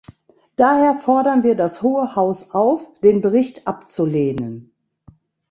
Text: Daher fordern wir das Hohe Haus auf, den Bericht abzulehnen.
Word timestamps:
Daher 0.55 0.95
fordern 0.95 1.43
wir 1.43 1.53
das 1.53 1.83
Hohe 1.83 2.15
Haus 2.15 2.55
auf, 2.55 2.91
den 3.01 3.21
Bericht 3.21 3.67
abzulehnen. 3.67 4.73